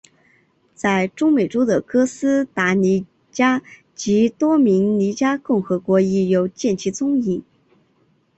[0.73, 3.61] 在中美洲的哥斯达尼加
[3.93, 7.43] 及多明尼加共和国亦有见其踪影。